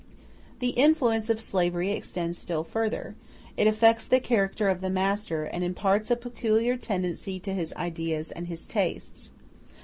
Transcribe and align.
]The 0.61 0.69
influence 0.69 1.29
of 1.29 1.39
slavery 1.39 1.91
extends 1.91 2.35
still 2.39 2.63
further; 2.63 3.13
it 3.55 3.67
affects 3.67 4.03
the 4.03 4.19
character 4.19 4.67
of 4.67 4.81
the 4.81 4.89
master, 4.89 5.43
and 5.43 5.63
imparts 5.63 6.09
a 6.09 6.15
peculiar 6.15 6.75
tendency 6.75 7.39
to 7.39 7.53
his 7.53 7.71
ideas 7.75 8.31
and 8.31 8.47
his 8.47 8.65
tastes. 8.65 9.31